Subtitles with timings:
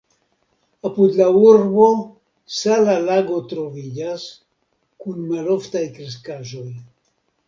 [0.87, 1.89] Apud la urbo
[2.59, 4.23] sala lago troviĝas
[5.05, 6.65] kun maloftaj kreskaĵoj.